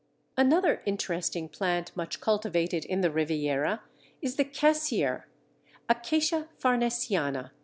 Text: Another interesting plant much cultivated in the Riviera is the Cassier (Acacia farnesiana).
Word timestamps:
Another 0.35 0.81
interesting 0.87 1.47
plant 1.47 1.95
much 1.95 2.19
cultivated 2.19 2.85
in 2.85 3.01
the 3.01 3.11
Riviera 3.11 3.83
is 4.19 4.35
the 4.35 4.43
Cassier 4.45 5.27
(Acacia 5.87 6.49
farnesiana). 6.57 7.51